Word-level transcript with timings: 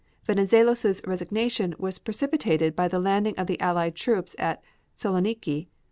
Venizelos' 0.23 0.99
resignation 1.05 1.75
was 1.77 1.99
precipitated 1.99 2.75
by 2.75 2.87
the 2.87 2.97
landing 2.97 3.35
of 3.37 3.45
the 3.45 3.59
Allied 3.61 3.93
troops 3.93 4.33
in 4.39 4.57
Saloniki. 4.95 5.67